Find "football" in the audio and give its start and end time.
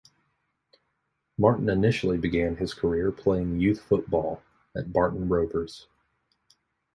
3.83-4.41